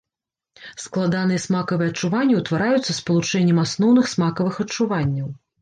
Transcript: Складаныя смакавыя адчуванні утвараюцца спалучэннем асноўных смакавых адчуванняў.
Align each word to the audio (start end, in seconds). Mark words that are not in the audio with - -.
Складаныя 0.83 1.41
смакавыя 1.43 1.91
адчуванні 1.93 2.39
утвараюцца 2.41 2.97
спалучэннем 3.01 3.57
асноўных 3.67 4.05
смакавых 4.15 4.61
адчуванняў. 4.65 5.27